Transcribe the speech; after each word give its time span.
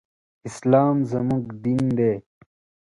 اسلام 0.47 0.95
زموږ 1.11 1.43
دين 1.63 1.83
دی. 1.97 2.13